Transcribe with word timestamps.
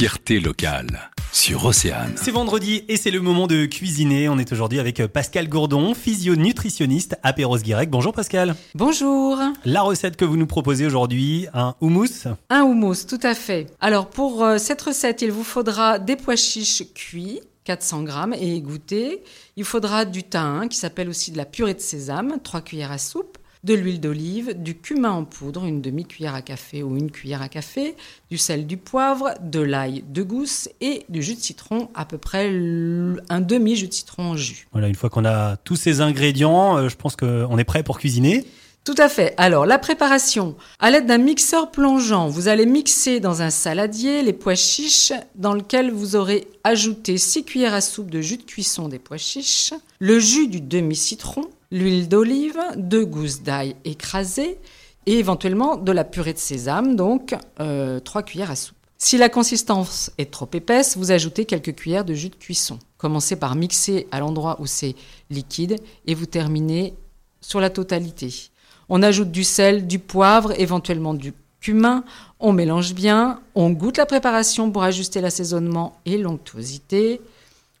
fierté 0.00 0.40
locale 0.40 1.10
sur 1.30 1.66
Océane. 1.66 2.14
C'est 2.16 2.30
vendredi 2.30 2.84
et 2.88 2.96
c'est 2.96 3.10
le 3.10 3.20
moment 3.20 3.46
de 3.46 3.66
cuisiner. 3.66 4.30
On 4.30 4.38
est 4.38 4.50
aujourd'hui 4.50 4.80
avec 4.80 5.06
Pascal 5.08 5.46
Gourdon, 5.46 5.92
physio-nutritionniste 5.92 7.18
à 7.22 7.34
Perros-Guirec. 7.34 7.90
Bonjour 7.90 8.14
Pascal. 8.14 8.54
Bonjour. 8.74 9.38
La 9.66 9.82
recette 9.82 10.16
que 10.16 10.24
vous 10.24 10.38
nous 10.38 10.46
proposez 10.46 10.86
aujourd'hui, 10.86 11.48
un 11.52 11.74
houmous? 11.82 12.28
Un 12.48 12.62
houmous, 12.62 13.04
tout 13.06 13.20
à 13.22 13.34
fait. 13.34 13.66
Alors 13.78 14.08
pour 14.08 14.42
euh, 14.42 14.56
cette 14.56 14.80
recette, 14.80 15.20
il 15.20 15.32
vous 15.32 15.44
faudra 15.44 15.98
des 15.98 16.16
pois 16.16 16.34
chiches 16.36 16.84
cuits, 16.94 17.40
400 17.64 18.04
grammes 18.04 18.32
et 18.32 18.56
égouttés. 18.56 19.22
Il 19.56 19.64
faudra 19.64 20.06
du 20.06 20.22
thym, 20.22 20.68
qui 20.70 20.78
s'appelle 20.78 21.10
aussi 21.10 21.30
de 21.30 21.36
la 21.36 21.44
purée 21.44 21.74
de 21.74 21.80
sésame, 21.80 22.38
3 22.42 22.62
cuillères 22.62 22.92
à 22.92 22.96
soupe 22.96 23.29
de 23.64 23.74
l'huile 23.74 24.00
d'olive, 24.00 24.54
du 24.60 24.76
cumin 24.76 25.10
en 25.10 25.24
poudre, 25.24 25.64
une 25.64 25.82
demi-cuillère 25.82 26.34
à 26.34 26.42
café 26.42 26.82
ou 26.82 26.96
une 26.96 27.10
cuillère 27.10 27.42
à 27.42 27.48
café, 27.48 27.94
du 28.30 28.38
sel, 28.38 28.66
du 28.66 28.76
poivre, 28.76 29.34
de 29.42 29.60
l'ail 29.60 30.04
de 30.08 30.22
gousse 30.22 30.68
et 30.80 31.04
du 31.08 31.22
jus 31.22 31.34
de 31.34 31.40
citron, 31.40 31.88
à 31.94 32.04
peu 32.04 32.18
près 32.18 32.48
un 32.48 33.40
demi-jus 33.40 33.88
de 33.88 33.92
citron 33.92 34.30
en 34.30 34.36
jus. 34.36 34.66
Voilà, 34.72 34.88
une 34.88 34.94
fois 34.94 35.10
qu'on 35.10 35.24
a 35.24 35.56
tous 35.56 35.76
ces 35.76 36.00
ingrédients, 36.00 36.78
euh, 36.78 36.88
je 36.88 36.96
pense 36.96 37.16
qu'on 37.16 37.58
est 37.58 37.64
prêt 37.64 37.82
pour 37.82 37.98
cuisiner. 37.98 38.46
Tout 38.84 38.94
à 38.96 39.10
fait. 39.10 39.34
Alors, 39.36 39.66
la 39.66 39.78
préparation. 39.78 40.56
À 40.78 40.90
l'aide 40.90 41.04
d'un 41.04 41.18
mixeur 41.18 41.70
plongeant, 41.70 42.28
vous 42.28 42.48
allez 42.48 42.64
mixer 42.64 43.20
dans 43.20 43.42
un 43.42 43.50
saladier 43.50 44.22
les 44.22 44.32
pois 44.32 44.54
chiches 44.54 45.12
dans 45.34 45.52
lequel 45.52 45.90
vous 45.90 46.16
aurez 46.16 46.48
ajouté 46.64 47.18
6 47.18 47.44
cuillères 47.44 47.74
à 47.74 47.82
soupe 47.82 48.10
de 48.10 48.22
jus 48.22 48.38
de 48.38 48.42
cuisson 48.42 48.88
des 48.88 48.98
pois 48.98 49.18
chiches, 49.18 49.74
le 49.98 50.18
jus 50.18 50.48
du 50.48 50.62
demi-citron, 50.62 51.42
l'huile 51.70 52.08
d'olive, 52.08 52.58
deux 52.76 53.04
gousses 53.04 53.42
d'ail 53.42 53.76
écrasées 53.84 54.58
et 55.06 55.18
éventuellement 55.18 55.76
de 55.76 55.92
la 55.92 56.04
purée 56.04 56.32
de 56.32 56.38
sésame, 56.38 56.96
donc 56.96 57.34
euh, 57.60 58.00
3 58.00 58.22
cuillères 58.22 58.50
à 58.50 58.56
soupe. 58.56 58.76
Si 58.98 59.16
la 59.16 59.30
consistance 59.30 60.10
est 60.18 60.30
trop 60.30 60.48
épaisse, 60.52 60.96
vous 60.98 61.10
ajoutez 61.10 61.46
quelques 61.46 61.74
cuillères 61.74 62.04
de 62.04 62.12
jus 62.12 62.28
de 62.28 62.34
cuisson. 62.34 62.78
Commencez 62.98 63.36
par 63.36 63.54
mixer 63.54 64.06
à 64.10 64.20
l'endroit 64.20 64.58
où 64.60 64.66
c'est 64.66 64.94
liquide 65.30 65.80
et 66.06 66.14
vous 66.14 66.26
terminez 66.26 66.92
sur 67.40 67.60
la 67.60 67.70
totalité. 67.70 68.50
On 68.90 69.02
ajoute 69.02 69.30
du 69.30 69.42
sel, 69.42 69.86
du 69.86 69.98
poivre, 69.98 70.52
éventuellement 70.60 71.14
du 71.14 71.32
cumin. 71.60 72.04
On 72.40 72.52
mélange 72.52 72.92
bien. 72.92 73.40
On 73.54 73.70
goûte 73.70 73.96
la 73.96 74.04
préparation 74.04 74.70
pour 74.70 74.82
ajuster 74.82 75.22
l'assaisonnement 75.22 75.98
et 76.04 76.18
l'onctuosité. 76.18 77.22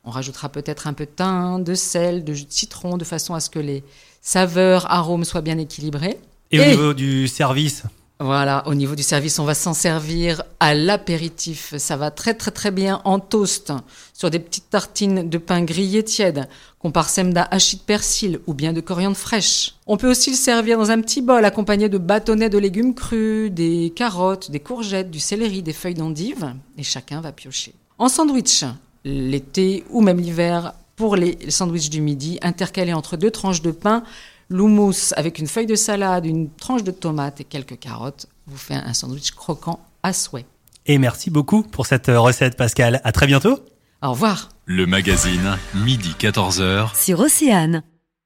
On 0.04 0.10
rajoutera 0.10 0.48
peut-être 0.48 0.86
un 0.86 0.92
peu 0.92 1.04
de 1.04 1.10
thym, 1.10 1.62
de 1.62 1.74
sel, 1.74 2.24
de 2.24 2.32
jus 2.32 2.46
de 2.46 2.52
citron, 2.52 2.96
de 2.96 3.04
façon 3.04 3.34
à 3.34 3.40
ce 3.40 3.50
que 3.50 3.58
les 3.58 3.84
saveurs, 4.22 4.90
arômes 4.90 5.24
soient 5.24 5.42
bien 5.42 5.58
équilibrés. 5.58 6.18
Et, 6.50 6.60
au 6.60 6.64
niveau 6.64 6.94
du 6.94 7.28
service 7.28 7.84
Voilà, 8.18 8.66
au 8.66 8.74
niveau 8.74 8.94
du 8.94 9.02
service, 9.02 9.38
on 9.38 9.44
va 9.44 9.54
s'en 9.54 9.74
servir 9.74 10.42
à 10.58 10.74
l'apéritif. 10.74 11.74
Ça 11.76 11.96
va 11.96 12.10
très 12.10 12.32
très 12.32 12.50
très 12.50 12.70
bien 12.70 13.02
en 13.04 13.18
toast, 13.18 13.72
sur 14.14 14.30
des 14.30 14.38
petites 14.38 14.70
tartines 14.70 15.28
de 15.28 15.38
pain 15.38 15.62
grillé 15.62 16.02
tiède, 16.02 16.48
qu'on 16.78 16.92
parsème 16.92 17.34
d'un 17.34 17.46
hachis 17.50 17.76
de 17.76 17.82
persil 17.82 18.40
ou 18.46 18.54
bien 18.54 18.72
de 18.72 18.80
coriandre 18.80 19.18
fraîche. 19.18 19.74
On 19.86 19.98
peut 19.98 20.10
aussi 20.10 20.30
le 20.30 20.36
servir 20.36 20.78
dans 20.78 20.90
un 20.90 21.00
petit 21.02 21.20
bol 21.20 21.44
accompagné 21.44 21.90
de 21.90 21.98
bâtonnets 21.98 22.50
de 22.50 22.58
légumes 22.58 22.94
crus, 22.94 23.50
des 23.50 23.92
carottes, 23.94 24.50
des 24.50 24.60
courgettes, 24.60 25.10
du 25.10 25.20
céleri, 25.20 25.62
des 25.62 25.74
feuilles 25.74 25.94
d'endive, 25.94 26.54
et 26.78 26.82
chacun 26.82 27.20
va 27.20 27.32
piocher. 27.32 27.74
En 27.98 28.08
sandwich, 28.08 28.64
l'été 29.04 29.84
ou 29.90 30.00
même 30.00 30.18
l'hiver 30.18 30.74
pour 30.96 31.16
les 31.16 31.38
sandwichs 31.50 31.90
du 31.90 32.00
midi, 32.00 32.38
intercalés 32.42 32.92
entre 32.92 33.16
deux 33.16 33.30
tranches 33.30 33.62
de 33.62 33.70
pain, 33.70 34.02
l'houmous 34.50 35.12
avec 35.16 35.38
une 35.38 35.46
feuille 35.46 35.66
de 35.66 35.74
salade, 35.74 36.26
une 36.26 36.50
tranche 36.50 36.84
de 36.84 36.90
tomate 36.90 37.40
et 37.40 37.44
quelques 37.44 37.78
carottes, 37.78 38.26
vous 38.46 38.58
fait 38.58 38.74
un 38.74 38.92
sandwich 38.92 39.30
croquant 39.30 39.80
à 40.02 40.12
souhait. 40.12 40.46
Et 40.86 40.98
merci 40.98 41.30
beaucoup 41.30 41.62
pour 41.62 41.86
cette 41.86 42.08
recette, 42.08 42.56
Pascal. 42.56 43.00
À 43.04 43.12
très 43.12 43.26
bientôt. 43.26 43.60
Au 44.02 44.10
revoir. 44.10 44.48
Le 44.64 44.86
magazine, 44.86 45.58
midi 45.74 46.14
14h. 46.18 46.96
Sur 46.96 47.20
Océane. 47.20 47.82